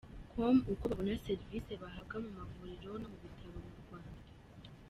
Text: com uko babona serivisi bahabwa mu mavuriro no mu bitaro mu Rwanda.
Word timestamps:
com 0.33 0.55
uko 0.71 0.83
babona 0.89 1.21
serivisi 1.25 1.71
bahabwa 1.81 2.15
mu 2.23 2.29
mavuriro 2.37 2.91
no 3.01 3.07
mu 3.11 3.17
bitaro 3.23 3.57
mu 3.67 3.73
Rwanda. 3.83 4.19